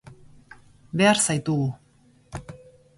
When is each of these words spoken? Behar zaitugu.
Behar 1.01 1.21
zaitugu. 1.27 1.71